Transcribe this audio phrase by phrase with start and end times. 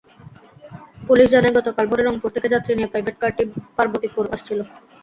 [1.07, 3.43] Police জানায়, গতকাল ভোরে রংপুর থেকে যাত্রী নিয়ে প্রাইভেটকারটি
[3.77, 4.59] পার্বতীপুর আসছিল।